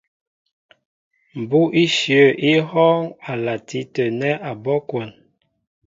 [1.39, 5.09] Mbú' íshyə̂ í hɔ́ɔ́ŋ a lati tə̂ nɛ́ abɔ́' kwón.